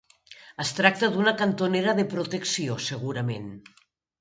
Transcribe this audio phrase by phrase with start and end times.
[0.63, 3.49] Es tracta d'una cantonera de protecció segurament.